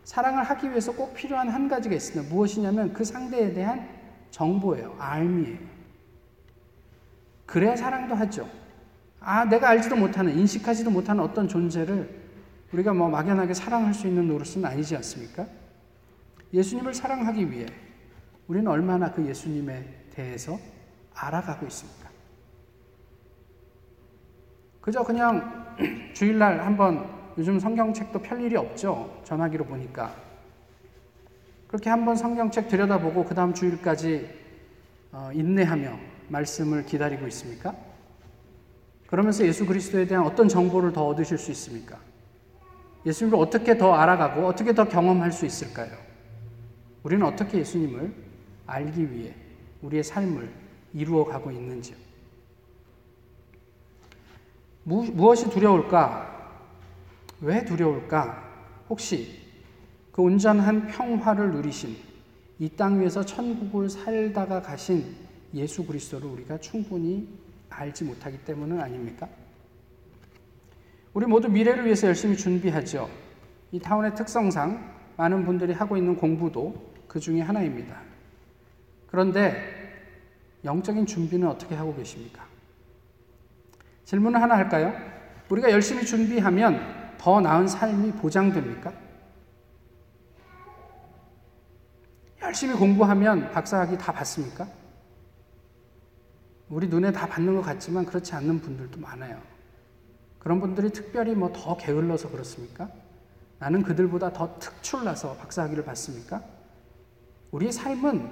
사랑을 0.08 0.42
하기 0.42 0.70
위해서 0.70 0.90
꼭 0.90 1.12
필요한 1.12 1.50
한 1.50 1.68
가지가 1.68 1.94
있습니다. 1.94 2.34
무엇이냐면 2.34 2.94
그 2.94 3.04
상대에 3.04 3.52
대한 3.52 3.86
정보예요. 4.30 4.96
알미예요. 4.98 5.58
그래야 7.44 7.76
사랑도 7.76 8.14
하죠. 8.14 8.48
아, 9.20 9.44
내가 9.44 9.68
알지도 9.68 9.96
못하는, 9.96 10.34
인식하지도 10.38 10.90
못하는 10.90 11.22
어떤 11.22 11.46
존재를 11.46 12.08
우리가 12.72 12.94
뭐 12.94 13.10
막연하게 13.10 13.52
사랑할 13.52 13.92
수 13.92 14.06
있는 14.06 14.28
노릇은 14.28 14.64
아니지 14.64 14.96
않습니까? 14.96 15.46
예수님을 16.54 16.94
사랑하기 16.94 17.50
위해 17.50 17.66
우리는 18.46 18.66
얼마나 18.66 19.12
그 19.12 19.26
예수님에 19.26 20.06
대해서 20.14 20.58
알아가고 21.14 21.66
있습니까? 21.66 22.08
그저 24.80 25.02
그냥 25.02 25.76
주일날 26.16 26.64
한번 26.64 27.17
요즘 27.38 27.60
성경책도 27.60 28.18
펼 28.20 28.40
일이 28.42 28.56
없죠. 28.56 29.20
전화기로 29.22 29.64
보니까. 29.64 30.12
그렇게 31.68 31.88
한번 31.88 32.16
성경책 32.16 32.68
들여다보고 32.68 33.24
그 33.24 33.34
다음 33.34 33.54
주일까지 33.54 34.28
어, 35.12 35.30
인내하며 35.32 35.96
말씀을 36.28 36.84
기다리고 36.84 37.28
있습니까? 37.28 37.76
그러면서 39.06 39.46
예수 39.46 39.66
그리스도에 39.66 40.06
대한 40.06 40.24
어떤 40.26 40.48
정보를 40.48 40.92
더 40.92 41.06
얻으실 41.06 41.38
수 41.38 41.52
있습니까? 41.52 41.98
예수님을 43.06 43.38
어떻게 43.38 43.78
더 43.78 43.94
알아가고 43.94 44.44
어떻게 44.44 44.74
더 44.74 44.88
경험할 44.88 45.30
수 45.30 45.46
있을까요? 45.46 45.92
우리는 47.04 47.24
어떻게 47.24 47.58
예수님을 47.58 48.12
알기 48.66 49.12
위해 49.12 49.32
우리의 49.82 50.02
삶을 50.02 50.50
이루어 50.92 51.24
가고 51.24 51.52
있는지요. 51.52 51.96
무, 54.82 55.04
무엇이 55.04 55.48
두려울까? 55.48 56.37
왜 57.40 57.64
두려울까? 57.64 58.46
혹시 58.88 59.40
그 60.12 60.22
온전한 60.22 60.86
평화를 60.88 61.52
누리신 61.52 61.96
이 62.60 62.68
땅 62.70 63.00
위에서 63.00 63.24
천국을 63.24 63.88
살다가 63.88 64.60
가신 64.60 65.14
예수 65.54 65.86
그리스도를 65.86 66.28
우리가 66.28 66.58
충분히 66.58 67.28
알지 67.70 68.04
못하기 68.04 68.38
때문은 68.44 68.80
아닙니까? 68.80 69.28
우리 71.14 71.26
모두 71.26 71.48
미래를 71.48 71.84
위해서 71.84 72.08
열심히 72.08 72.36
준비하죠. 72.36 73.08
이 73.70 73.78
타운의 73.78 74.14
특성상 74.16 74.96
많은 75.16 75.44
분들이 75.44 75.72
하고 75.72 75.96
있는 75.96 76.16
공부도 76.16 76.92
그 77.06 77.20
중에 77.20 77.40
하나입니다. 77.40 78.00
그런데 79.06 79.54
영적인 80.64 81.06
준비는 81.06 81.46
어떻게 81.48 81.74
하고 81.76 81.94
계십니까? 81.94 82.44
질문을 84.04 84.40
하나 84.42 84.56
할까요? 84.56 84.92
우리가 85.48 85.70
열심히 85.70 86.04
준비하면 86.04 87.07
더 87.18 87.40
나은 87.40 87.66
삶이 87.68 88.12
보장됩니까? 88.12 88.92
열심히 92.42 92.74
공부하면 92.74 93.50
박사학위 93.50 93.98
다 93.98 94.12
받습니까? 94.12 94.66
우리 96.68 96.86
눈에 96.86 97.12
다 97.12 97.26
받는 97.26 97.56
것 97.56 97.62
같지만 97.62 98.06
그렇지 98.06 98.34
않는 98.34 98.60
분들도 98.60 99.00
많아요. 99.00 99.40
그런 100.38 100.60
분들이 100.60 100.90
특별히 100.90 101.34
뭐 101.34 101.50
더 101.52 101.76
게을러서 101.76 102.30
그렇습니까? 102.30 102.88
나는 103.58 103.82
그들보다 103.82 104.32
더 104.32 104.58
특출나서 104.58 105.36
박사학위를 105.36 105.84
받습니까? 105.84 106.42
우리의 107.50 107.72
삶은 107.72 108.30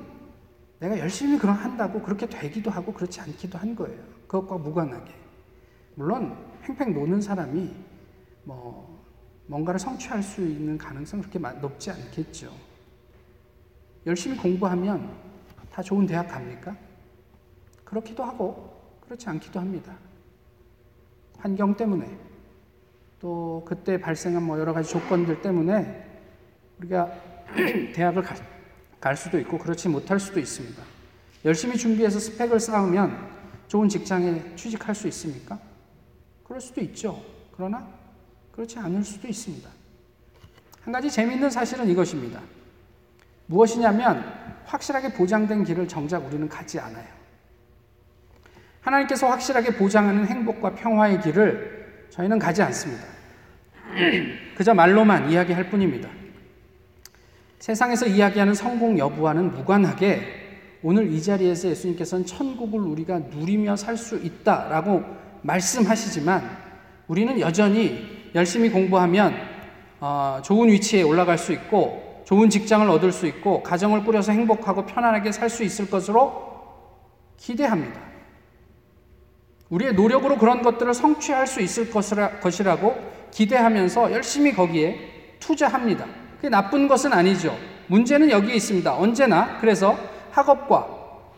내가 0.78 0.98
열심히 0.98 1.38
그런 1.38 1.56
한다고 1.56 2.00
그렇게 2.02 2.26
되기도 2.28 2.70
하고 2.70 2.92
그렇지 2.92 3.20
않기도 3.20 3.58
한 3.58 3.74
거예요. 3.74 3.98
그것과 4.28 4.58
무관하게. 4.58 5.12
물론 5.94 6.36
팽팽 6.62 6.92
노는 6.94 7.20
사람이 7.20 7.74
뭐 8.46 9.04
뭔가를 9.46 9.78
성취할 9.78 10.22
수 10.22 10.40
있는 10.40 10.78
가능성 10.78 11.20
그렇게 11.20 11.38
높지 11.60 11.90
않겠죠. 11.90 12.52
열심히 14.06 14.36
공부하면 14.36 15.12
다 15.70 15.82
좋은 15.82 16.06
대학 16.06 16.28
갑니까? 16.28 16.76
그렇기도 17.84 18.22
하고 18.24 18.96
그렇지 19.00 19.28
않기도 19.28 19.60
합니다. 19.60 19.96
환경 21.38 21.76
때문에 21.76 22.08
또 23.20 23.64
그때 23.66 24.00
발생한 24.00 24.42
뭐 24.42 24.58
여러 24.60 24.72
가지 24.72 24.90
조건들 24.90 25.42
때문에 25.42 26.04
우리가 26.78 27.12
대학을 27.94 28.22
가, 28.22 28.34
갈 29.00 29.16
수도 29.16 29.40
있고 29.40 29.58
그렇지 29.58 29.88
못할 29.88 30.20
수도 30.20 30.38
있습니다. 30.38 30.82
열심히 31.44 31.76
준비해서 31.76 32.20
스펙을 32.20 32.60
쌓으면 32.60 33.28
좋은 33.66 33.88
직장에 33.88 34.54
취직할 34.54 34.94
수 34.94 35.08
있습니까? 35.08 35.58
그럴 36.44 36.60
수도 36.60 36.80
있죠. 36.80 37.20
그러나 37.52 38.05
그렇지 38.56 38.78
않을 38.78 39.04
수도 39.04 39.28
있습니다. 39.28 39.68
한 40.80 40.92
가지 40.92 41.10
재미있는 41.10 41.50
사실은 41.50 41.86
이것입니다. 41.88 42.40
무엇이냐면 43.46 44.24
확실하게 44.64 45.12
보장된 45.12 45.62
길을 45.64 45.86
정작 45.86 46.24
우리는 46.24 46.48
가지 46.48 46.80
않아요. 46.80 47.06
하나님께서 48.80 49.28
확실하게 49.28 49.76
보장하는 49.76 50.26
행복과 50.26 50.74
평화의 50.74 51.20
길을 51.20 52.06
저희는 52.10 52.38
가지 52.38 52.62
않습니다. 52.62 53.04
그저 54.56 54.72
말로만 54.72 55.30
이야기할 55.30 55.68
뿐입니다. 55.68 56.08
세상에서 57.58 58.06
이야기하는 58.06 58.54
성공 58.54 58.98
여부와는 58.98 59.52
무관하게 59.52 60.44
오늘 60.82 61.12
이 61.12 61.20
자리에서 61.20 61.68
예수님께서는 61.68 62.24
천국을 62.24 62.80
우리가 62.80 63.18
누리며 63.18 63.76
살 63.76 63.96
수 63.96 64.16
있다라고 64.16 65.02
말씀하시지만 65.42 66.42
우리는 67.08 67.38
여전히 67.40 68.15
열심히 68.36 68.70
공부하면 68.70 69.34
어, 69.98 70.40
좋은 70.44 70.68
위치에 70.68 71.02
올라갈 71.02 71.38
수 71.38 71.52
있고 71.52 72.22
좋은 72.26 72.50
직장을 72.50 72.88
얻을 72.90 73.10
수 73.12 73.26
있고 73.26 73.62
가정을 73.62 74.04
꾸려서 74.04 74.32
행복하고 74.32 74.84
편안하게 74.84 75.32
살 75.32 75.48
수 75.48 75.64
있을 75.64 75.88
것으로 75.88 76.44
기대합니다. 77.38 78.00
우리의 79.70 79.94
노력으로 79.94 80.36
그런 80.36 80.62
것들을 80.62 80.92
성취할 80.94 81.46
수 81.46 81.60
있을 81.60 81.90
것이라고 81.90 82.96
기대하면서 83.30 84.12
열심히 84.12 84.52
거기에 84.52 85.36
투자합니다. 85.40 86.06
그게 86.36 86.48
나쁜 86.48 86.88
것은 86.88 87.12
아니죠. 87.12 87.56
문제는 87.88 88.30
여기에 88.30 88.54
있습니다. 88.54 88.96
언제나 88.96 89.58
그래서 89.60 89.96
학업과 90.30 90.86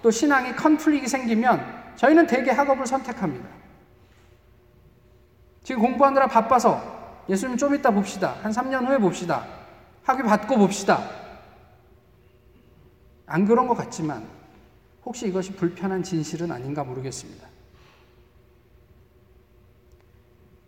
또 0.02 0.10
신앙이 0.10 0.56
컨플릭이 0.56 1.06
생기면 1.06 1.64
저희는 1.96 2.26
대개 2.26 2.50
학업을 2.50 2.86
선택합니다. 2.86 3.57
지금 5.68 5.82
공부하느라 5.82 6.28
바빠서 6.28 7.22
예수님 7.28 7.58
좀 7.58 7.74
이따 7.74 7.90
봅시다. 7.90 8.36
한 8.40 8.50
3년 8.50 8.86
후에 8.86 8.96
봅시다. 8.96 9.46
학위 10.02 10.22
받고 10.22 10.56
봅시다. 10.56 11.10
안 13.26 13.44
그런 13.44 13.68
것 13.68 13.74
같지만 13.74 14.26
혹시 15.04 15.28
이것이 15.28 15.52
불편한 15.52 16.02
진실은 16.02 16.50
아닌가 16.50 16.82
모르겠습니다. 16.84 17.46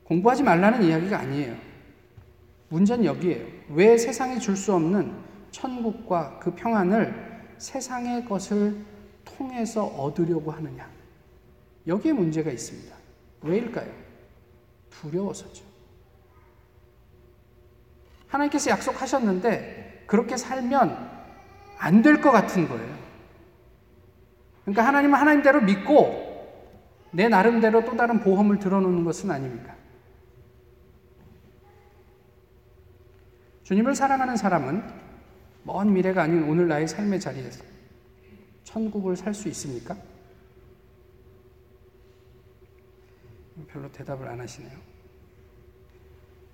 공부하지 0.04 0.42
말라는 0.42 0.82
이야기가 0.82 1.18
아니에요. 1.18 1.56
문제는 2.68 3.06
여기에요. 3.06 3.46
왜 3.70 3.96
세상이 3.96 4.38
줄 4.38 4.54
수 4.54 4.74
없는 4.74 5.16
천국과 5.50 6.40
그 6.40 6.54
평안을 6.54 7.54
세상의 7.56 8.26
것을 8.26 8.84
통해서 9.24 9.82
얻으려고 9.82 10.50
하느냐. 10.50 10.86
여기에 11.86 12.12
문제가 12.12 12.50
있습니다. 12.50 12.94
왜일까요? 13.40 13.99
두려워서죠. 14.90 15.64
하나님께서 18.29 18.70
약속하셨는데 18.70 20.05
그렇게 20.07 20.37
살면 20.37 21.11
안 21.79 22.03
될 22.03 22.20
것 22.20 22.31
같은 22.31 22.68
거예요. 22.68 22.98
그러니까 24.64 24.87
하나님은 24.87 25.18
하나님대로 25.18 25.62
믿고 25.62 26.29
내 27.12 27.29
나름대로 27.29 27.85
또 27.85 27.96
다른 27.96 28.20
보험을 28.20 28.59
들어놓는 28.59 29.05
것은 29.05 29.31
아닙니까? 29.31 29.74
주님을 33.64 33.94
사랑하는 33.94 34.37
사람은 34.37 34.83
먼 35.62 35.92
미래가 35.92 36.22
아닌 36.22 36.44
오늘 36.44 36.68
나의 36.68 36.87
삶의 36.88 37.20
자리에서 37.20 37.64
천국을 38.64 39.16
살 39.16 39.35
수 39.35 39.48
있습니까? 39.48 39.96
별로 43.66 43.90
대답을 43.90 44.27
안 44.29 44.40
하시네요. 44.40 44.79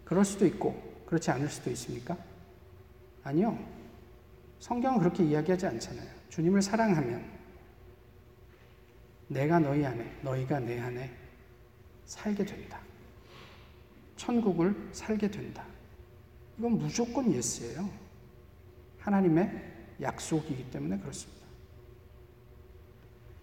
그럴 0.05 0.25
수도 0.25 0.47
있고, 0.47 1.03
그렇지 1.07 1.31
않을 1.31 1.49
수도 1.49 1.71
있습니까? 1.71 2.17
아니요. 3.23 3.59
성경은 4.61 4.99
그렇게 4.99 5.25
이야기하지 5.25 5.67
않잖아요. 5.67 6.09
주님을 6.29 6.63
사랑하면 6.63 7.25
내가 9.29 9.59
너희 9.59 9.85
안에, 9.85 10.19
너희가 10.23 10.61
내 10.61 10.81
안에 10.81 11.11
살게 12.05 12.45
된다. 12.45 12.81
천국을 14.17 14.75
살게 14.93 15.31
된다. 15.31 15.65
이건 16.59 16.79
무조건 16.79 17.33
예스예요. 17.33 17.89
하나님의 19.01 19.75
약속이기 20.01 20.71
때문에 20.71 20.99
그렇습니다. 20.99 21.47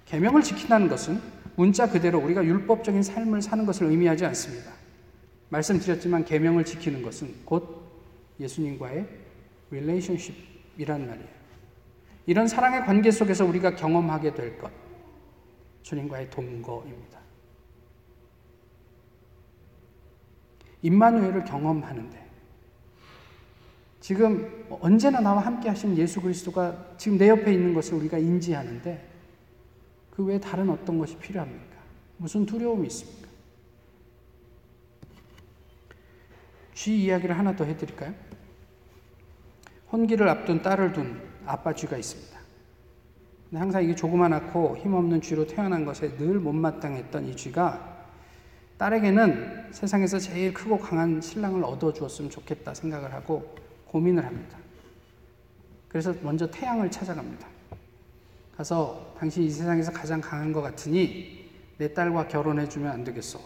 계명을 0.06 0.42
지킨다는 0.42 0.88
것은 0.88 1.22
문자 1.56 1.90
그대로 1.90 2.20
우리가 2.20 2.44
율법적인 2.44 3.04
삶을 3.04 3.42
사는 3.42 3.66
것을 3.66 3.88
의미하지 3.88 4.26
않습니다. 4.26 4.72
말씀드렸지만 5.50 6.26
계명을 6.26 6.66
지키는 6.66 7.04
것은 7.04 7.34
곧 7.46 7.84
예수님과의 8.40 9.08
릴레이션십이란 9.72 11.08
말이에요. 11.08 11.44
이런 12.26 12.48
사랑의 12.48 12.86
관계 12.86 13.12
속에서 13.12 13.46
우리가 13.46 13.76
경험하게 13.76 14.34
될 14.34 14.58
것, 14.58 14.72
주님과의 15.84 16.30
동거입니다. 16.30 17.20
임마누엘을 20.82 21.46
경험하는데 21.46 22.24
지금 24.00 24.66
언제나 24.82 25.22
나와 25.22 25.40
함께 25.40 25.70
하신 25.70 25.98
예수 25.98 26.20
그리스도가 26.20 26.96
지금 26.98 27.18
내 27.18 27.30
옆에 27.30 27.54
있는 27.54 27.74
것을 27.74 27.94
우리가 27.96 28.18
인지하는데 28.18 29.13
그 30.14 30.24
외에 30.24 30.40
다른 30.40 30.70
어떤 30.70 31.00
것이 31.00 31.18
필요합니까? 31.18 31.76
무슨 32.18 32.46
두려움이 32.46 32.86
있습니까? 32.86 33.28
쥐 36.76 37.04
이야기를 37.06 37.36
하나 37.36 37.56
더 37.56 37.66
해드릴까요? 37.66 38.14
혼기를 39.92 40.30
앞둔 40.30 40.62
딸을 40.62 40.94
둔 40.94 41.20
아빠 41.48 41.74
쥐가 41.74 41.98
있습니다. 41.98 42.40
항상 43.56 43.84
이게 43.84 43.96
조그만하고 43.96 44.78
힘없는 44.78 45.20
쥐로 45.22 45.48
태어난 45.48 45.84
것에 45.84 46.16
늘 46.18 46.40
못마땅했던 46.40 47.26
이 47.30 47.36
쥐가 47.36 48.06
딸에게는 48.78 49.72
세상에서 49.72 50.20
제일 50.20 50.54
크고 50.54 50.78
강한 50.78 51.22
신랑을 51.22 51.64
얻어주었으면 51.64 52.30
좋겠다 52.30 52.76
생각을 52.76 53.12
하고 53.14 53.56
고민을 53.88 54.24
합니다. 54.24 54.60
그래서 55.88 56.14
먼저 56.22 56.46
태양을 56.52 56.92
찾아갑니다. 56.92 57.53
가서 58.56 59.16
당신 59.18 59.44
이 59.44 59.50
세상에서 59.50 59.92
가장 59.92 60.22
강한 60.22 60.54
것 60.54 60.62
같으니 60.62 61.50
내 61.78 61.94
딸과 61.94 62.28
결혼해 62.28 62.70
주면 62.70 62.92
안 62.92 63.04
되겠어. 63.04 63.40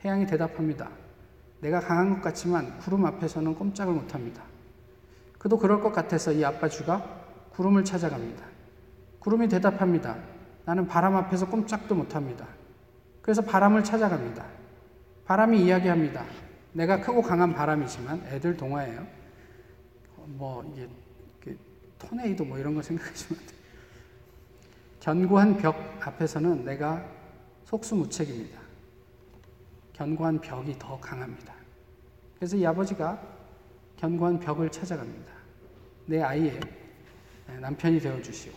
태양이 0.00 0.26
대답합니다. 0.26 0.90
내가 1.60 1.80
강한 1.80 2.10
것 2.10 2.22
같지만 2.22 2.78
구름 2.78 3.04
앞에서는 3.04 3.54
꼼짝을 3.56 3.92
못합니다. 3.92 4.42
그도 5.38 5.58
그럴 5.58 5.80
것 5.80 5.92
같아서 5.92 6.32
이 6.32 6.44
아빠 6.44 6.68
쥐가 6.68 7.48
구름을 7.50 7.84
찾아갑니다. 7.84 8.44
구름이 9.18 9.48
대답합니다. 9.48 10.16
나는 10.64 10.86
바람 10.86 11.16
앞에서 11.16 11.48
꼼짝도 11.48 11.94
못합니다. 11.96 12.46
그래서 13.22 13.42
바람을 13.42 13.82
찾아갑니다. 13.82 14.44
바람이 15.24 15.64
이야기합니다. 15.64 16.24
내가 16.72 17.00
크고 17.00 17.22
강한 17.22 17.54
바람이지만 17.54 18.22
애들 18.28 18.56
동화예요. 18.56 19.04
뭐 20.26 20.62
이게 20.72 20.88
그 21.40 21.58
토네이도 21.98 22.44
뭐 22.44 22.58
이런 22.58 22.74
거 22.74 22.82
생각하시면 22.82 23.40
돼요. 23.46 23.57
견고한 25.00 25.56
벽 25.58 25.76
앞에서는 26.00 26.64
내가 26.64 27.04
속수무책입니다. 27.64 28.58
견고한 29.92 30.40
벽이 30.40 30.78
더 30.78 30.98
강합니다. 31.00 31.54
그래서 32.36 32.56
이 32.56 32.64
아버지가 32.64 33.20
견고한 33.96 34.38
벽을 34.38 34.70
찾아갑니다. 34.70 35.32
내 36.06 36.22
아이의 36.22 36.60
남편이 37.60 38.00
되어 38.00 38.20
주시오. 38.22 38.52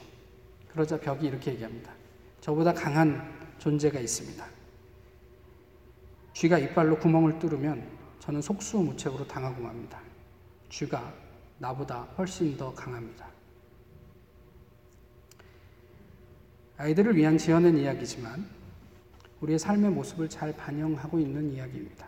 그러자 0.72 1.00
벽이 1.00 1.28
이렇게 1.28 1.52
얘기합니다. 1.52 1.92
저보다 2.40 2.74
강한 2.74 3.22
존재가 3.58 4.00
있습니다. 4.00 4.46
쥐가 6.34 6.60
이빨로 6.60 6.98
구멍을 6.98 7.40
뚫으면 7.40 7.88
저는 8.20 8.42
속수무책으로 8.42 9.28
당하고 9.28 9.62
맙니다. 9.62 10.00
쥐가 10.70 11.14
나보다 11.58 12.02
훨씬 12.18 12.56
더 12.56 12.74
강합니다. 12.74 13.31
아이들을 16.82 17.16
위한 17.16 17.38
지어낸 17.38 17.78
이야기지만 17.78 18.44
우리의 19.42 19.60
삶의 19.60 19.92
모습을 19.92 20.28
잘 20.28 20.52
반영하고 20.56 21.20
있는 21.20 21.52
이야기입니다. 21.52 22.08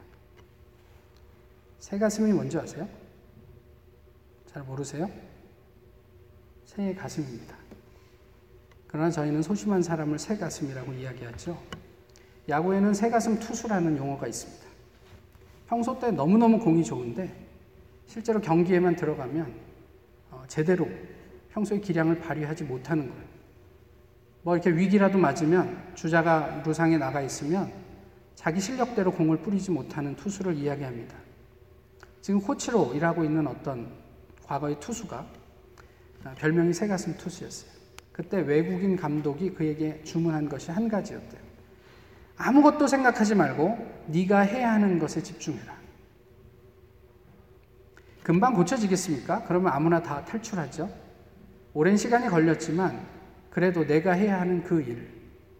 새 1.79 1.99
가슴이 1.99 2.33
뭔지 2.33 2.57
아세요? 2.57 2.89
잘 4.47 4.63
모르세요? 4.63 5.07
새의 6.65 6.95
가슴입니다. 6.95 7.55
그러나 8.88 9.12
저희는 9.12 9.43
소심한 9.43 9.83
사람을 9.83 10.17
새 10.17 10.38
가슴이라고 10.38 10.93
이야기하죠. 10.93 11.62
야구에는 12.49 12.95
새 12.95 13.12
가슴 13.12 13.38
투수라는 13.38 13.95
용어가 13.97 14.25
있습니다. 14.25 14.63
평소 15.67 15.99
때 15.99 16.09
너무너무 16.09 16.57
공이 16.57 16.83
좋은데 16.83 17.31
실제로 18.07 18.41
경기에만 18.41 18.95
들어가면 18.95 19.53
어, 20.31 20.43
제대로 20.47 20.88
평소의 21.51 21.81
기량을 21.81 22.19
발휘하지 22.19 22.63
못하는 22.63 23.07
거예요. 23.07 23.33
뭐 24.43 24.56
이렇게 24.56 24.69
위기라도 24.69 25.17
맞으면 25.17 25.93
주자가 25.95 26.62
루상에 26.65 26.97
나가 26.97 27.21
있으면 27.21 27.71
자기 28.36 28.60
실력대로 28.60 29.12
공을 29.12 29.38
뿌리지 29.38 29.71
못하는 29.71 30.15
투수를 30.15 30.56
이야기합니다. 30.56 31.15
지금 32.21 32.41
코치로 32.41 32.93
일하고 32.93 33.23
있는 33.23 33.47
어떤 33.47 33.89
과거의 34.45 34.79
투수가 34.79 35.25
아, 36.25 36.34
별명이 36.36 36.73
새가슴 36.73 37.15
투수였어요. 37.17 37.71
그때 38.12 38.39
외국인 38.41 38.95
감독이 38.95 39.53
그에게 39.53 40.01
주문한 40.03 40.47
것이 40.47 40.71
한 40.71 40.88
가지였대요. 40.88 41.41
아무것도 42.38 42.88
생각하지 42.88 43.36
말고 43.36 44.06
네가 44.08 44.41
해야 44.41 44.73
하는 44.73 44.99
것에 44.99 45.23
집중해라. 45.23 45.73
금방 48.23 48.53
고쳐지겠습니까? 48.53 49.43
그러면 49.47 49.73
아무나 49.73 50.01
다 50.01 50.23
탈출하죠. 50.23 50.89
오랜 51.73 51.97
시간이 51.97 52.27
걸렸지만 52.27 53.06
그래도 53.53 53.85
내가 53.85 54.13
해야 54.13 54.41
하는 54.41 54.63
그 54.63 54.81
일, 54.81 55.07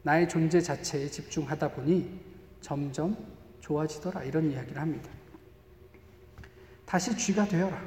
나의 0.02 0.28
존재 0.28 0.60
자체에 0.60 1.08
집중하다 1.08 1.68
보니 1.74 2.20
점점 2.60 3.16
좋아지더라. 3.60 4.24
이런 4.24 4.50
이야기를 4.50 4.82
합니다. 4.82 5.12
다시 6.88 7.16
쥐가 7.16 7.46
되어라. 7.46 7.80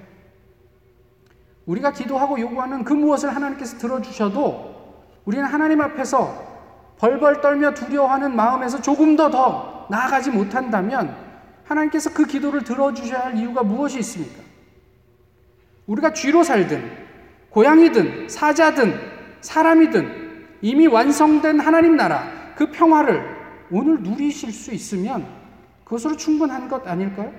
우리가 1.66 1.92
기도하고 1.92 2.38
요구하는 2.38 2.84
그 2.84 2.92
무엇을 2.92 3.34
하나님께서 3.34 3.78
들어주셔도 3.78 5.02
우리는 5.24 5.44
하나님 5.44 5.80
앞에서 5.80 6.94
벌벌 6.98 7.40
떨며 7.40 7.74
두려워하는 7.74 8.36
마음에서 8.36 8.80
조금 8.80 9.16
더 9.16 9.28
더 9.28 9.88
나아가지 9.90 10.30
못한다면 10.30 11.16
하나님께서 11.64 12.14
그 12.14 12.26
기도를 12.26 12.62
들어주셔야 12.62 13.24
할 13.24 13.36
이유가 13.36 13.64
무엇이 13.64 13.98
있습니까? 13.98 14.40
우리가 15.88 16.12
쥐로 16.12 16.44
살든, 16.44 16.92
고양이든, 17.50 18.28
사자든, 18.28 19.15
사람이든 19.46 20.58
이미 20.60 20.88
완성된 20.88 21.60
하나님 21.60 21.96
나라 21.96 22.52
그 22.56 22.70
평화를 22.72 23.22
오늘 23.70 24.02
누리실 24.02 24.52
수 24.52 24.72
있으면 24.74 25.24
그것으로 25.84 26.16
충분한 26.16 26.68
것 26.68 26.86
아닐까요? 26.86 27.32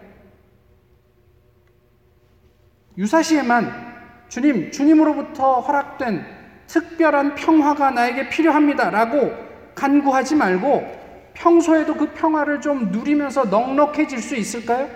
유사시에만 2.97 4.25
주님, 4.29 4.71
주님으로부터 4.71 5.59
허락된 5.59 6.25
특별한 6.67 7.35
평화가 7.35 7.91
나에게 7.91 8.29
필요합니다. 8.29 8.89
라고 8.89 9.33
간구하지 9.75 10.35
말고 10.35 10.85
평소에도 11.33 11.95
그 11.95 12.13
평화를 12.13 12.61
좀 12.61 12.89
누리면서 12.91 13.45
넉넉해질 13.45 14.19
수 14.19 14.35
있을까요? 14.37 14.89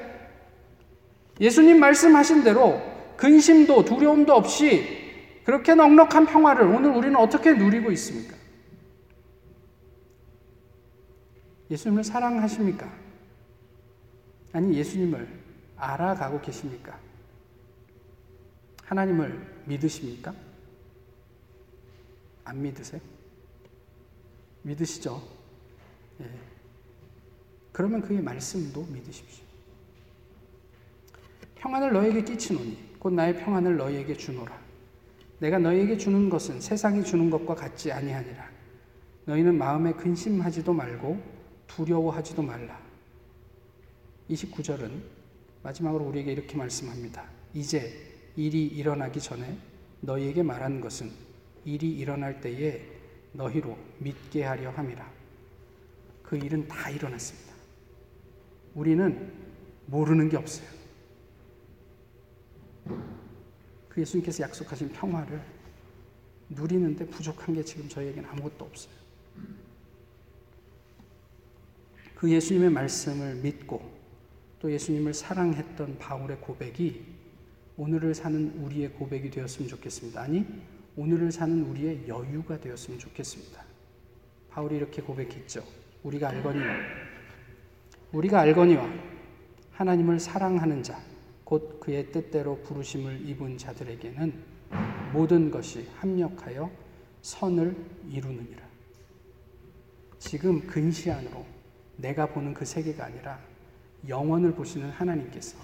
예수님 1.41 1.79
말씀하신 1.79 2.43
대로 2.43 2.81
근심도 3.17 3.83
두려움도 3.83 4.33
없이 4.33 5.00
그렇게 5.51 5.75
넉넉한 5.75 6.27
평화를 6.27 6.63
오늘 6.65 6.91
우리는 6.91 7.13
어떻게 7.17 7.53
누리고 7.53 7.91
있습니까? 7.91 8.37
예수님을 11.69 12.05
사랑하십니까? 12.05 12.89
아니, 14.53 14.77
예수님을 14.77 15.27
알아가고 15.75 16.39
계십니까? 16.39 16.97
하나님을 18.85 19.63
믿으십니까? 19.65 20.33
안 22.45 22.61
믿으세요? 22.61 23.01
믿으시죠? 24.61 25.21
예. 26.21 26.31
그러면 27.73 27.99
그의 27.99 28.21
말씀도 28.21 28.85
믿으십시오. 28.85 29.43
평안을 31.55 31.91
너에게 31.91 32.23
끼치노니 32.23 32.95
곧 32.99 33.11
나의 33.11 33.37
평안을 33.43 33.75
너희에게 33.75 34.15
주노라. 34.15 34.60
내가 35.41 35.57
너희에게 35.57 35.97
주는 35.97 36.29
것은 36.29 36.61
세상이 36.61 37.03
주는 37.03 37.31
것과 37.31 37.55
같지 37.55 37.91
아니하니라. 37.91 38.47
너희는 39.25 39.57
마음에 39.57 39.91
근심하지도 39.91 40.71
말고 40.71 41.19
두려워하지도 41.65 42.43
말라. 42.43 42.79
29절은 44.29 45.01
마지막으로 45.63 46.05
우리에게 46.05 46.31
이렇게 46.31 46.55
말씀합니다. 46.55 47.25
이제 47.55 47.91
일이 48.35 48.67
일어나기 48.67 49.19
전에 49.19 49.57
너희에게 50.01 50.43
말한 50.43 50.79
것은 50.79 51.09
일이 51.65 51.89
일어날 51.91 52.39
때에 52.39 52.79
너희로 53.31 53.75
믿게 53.97 54.43
하려 54.43 54.69
함이라. 54.69 55.11
그 56.21 56.37
일은 56.37 56.67
다 56.67 56.91
일어났습니다. 56.91 57.51
우리는 58.75 59.33
모르는 59.87 60.29
게 60.29 60.37
없어요. 60.37 60.67
그 63.91 63.99
예수님께서 63.99 64.43
약속하신 64.43 64.89
평화를 64.93 65.41
누리는데 66.49 67.05
부족한 67.07 67.53
게 67.55 67.63
지금 67.63 67.89
저희에게는 67.89 68.29
아무것도 68.29 68.63
없어요. 68.63 68.93
그 72.15 72.29
예수님의 72.31 72.69
말씀을 72.69 73.35
믿고 73.35 73.91
또 74.59 74.71
예수님을 74.71 75.13
사랑했던 75.13 75.97
바울의 75.97 76.37
고백이 76.39 77.03
오늘을 77.75 78.13
사는 78.13 78.53
우리의 78.63 78.91
고백이 78.93 79.29
되었으면 79.29 79.67
좋겠습니다. 79.67 80.21
아니, 80.21 80.45
오늘을 80.95 81.31
사는 81.31 81.61
우리의 81.63 82.07
여유가 82.07 82.59
되었으면 82.61 82.99
좋겠습니다. 82.99 83.61
바울이 84.51 84.77
이렇게 84.77 85.01
고백했죠. 85.01 85.65
우리가 86.03 86.29
알거니와 86.29 86.75
우리가 88.11 88.39
알거니와 88.41 88.89
하나님을 89.71 90.19
사랑하는 90.19 90.83
자, 90.83 91.01
곧 91.51 91.81
그의 91.81 92.13
뜻대로 92.13 92.61
부르심을 92.61 93.27
입은 93.27 93.57
자들에게는 93.57 94.41
모든 95.11 95.51
것이 95.51 95.85
합력하여 95.97 96.71
선을 97.21 97.75
이루느니라. 98.09 98.63
지금 100.17 100.65
근시 100.65 101.11
안으로 101.11 101.45
내가 101.97 102.25
보는 102.25 102.53
그 102.53 102.63
세계가 102.63 103.03
아니라 103.03 103.37
영원을 104.07 104.53
보시는 104.55 104.91
하나님께서 104.91 105.57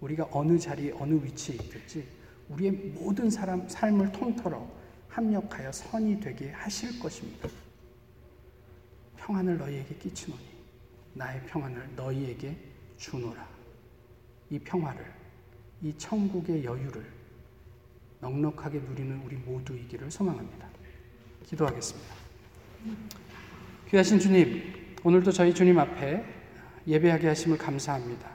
우리가 0.00 0.28
어느 0.32 0.58
자리, 0.58 0.90
어느 0.90 1.14
위치에 1.24 1.54
있든지 1.54 2.04
우리의 2.48 2.72
모든 2.72 3.30
사람 3.30 3.68
삶을 3.68 4.10
통틀어 4.10 4.68
합력하여 5.06 5.70
선이 5.70 6.18
되게 6.18 6.50
하실 6.50 6.98
것입니다. 6.98 7.48
평안을 9.18 9.56
너희에게 9.56 9.94
끼치노니 9.94 10.42
나의 11.14 11.46
평안을 11.46 11.94
너희에게 11.94 12.56
주노라. 12.96 13.51
이 14.52 14.58
평화를, 14.58 15.02
이 15.80 15.94
천국의 15.96 16.62
여유를 16.62 17.02
넉넉하게 18.20 18.80
누리는 18.80 19.22
우리 19.24 19.36
모두이기를 19.36 20.10
소망합니다. 20.10 20.68
기도하겠습니다. 21.46 22.14
귀하신 23.88 24.18
주님, 24.18 24.62
오늘도 25.02 25.32
저희 25.32 25.54
주님 25.54 25.78
앞에 25.78 26.22
예배하게 26.86 27.28
하심을 27.28 27.56
감사합니다. 27.56 28.30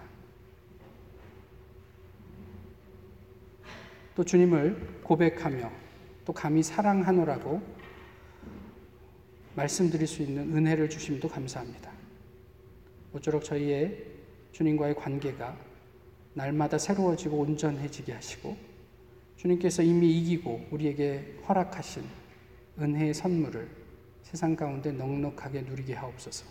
또 4.16 4.24
주님을 4.24 5.02
고백하며 5.04 5.72
또 6.26 6.34
감히 6.34 6.64
사랑하노라고 6.64 7.62
말씀드릴 9.56 10.08
수 10.08 10.24
있는 10.24 10.58
은혜를 10.58 10.90
주심도 10.90 11.30
감사합니다. 11.30 11.92
모쪼록 13.12 13.44
저희의 13.44 14.04
주님과의 14.52 14.96
관계가 14.96 15.67
날마다 16.38 16.78
새로워지고 16.78 17.36
온전해지게 17.40 18.14
하시고 18.14 18.56
주님께서 19.38 19.82
이미 19.82 20.16
이기고 20.20 20.68
우리에게 20.70 21.40
허락하신 21.50 22.04
은혜의 22.80 23.16
선물을 23.16 23.68
세상 24.22 24.56
가운데 24.56 24.92
넉넉하게 24.92 25.62
누리게 25.62 25.96
하옵소서. 25.96 26.46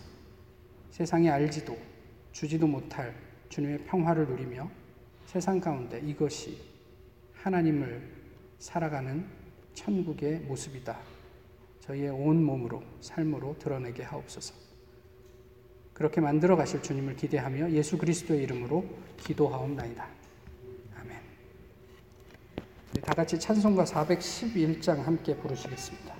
세상에 0.91 1.29
알지도 1.29 1.77
주지도 2.33 2.67
못할 2.67 3.15
주님의 3.47 3.85
평화를 3.85 4.27
누리며 4.27 4.69
세상 5.25 5.59
가운데 5.61 6.01
이것이 6.05 6.57
하나님을 7.33 8.01
살아가는 8.59 9.25
천국의 9.73 10.39
모습이다. 10.41 10.99
저희의 11.79 12.09
온 12.09 12.43
몸으로 12.43 12.83
삶으로 12.99 13.55
드러내게 13.57 14.03
하옵소서. 14.03 14.66
그렇게 15.97 16.21
만들어 16.21 16.55
가실 16.55 16.79
주님을 16.83 17.15
기대하며 17.15 17.71
예수 17.71 17.97
그리스도의 17.97 18.43
이름으로 18.43 18.85
기도하옵나이다. 19.17 20.07
아멘. 21.01 21.17
다 23.01 23.13
같이 23.15 23.39
찬송가 23.39 23.83
411장 23.83 24.97
함께 24.97 25.35
부르시겠습니다. 25.35 26.16